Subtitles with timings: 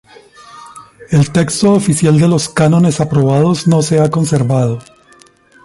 [1.11, 4.79] El texto oficial de los cánones aprobados no se ha conservado.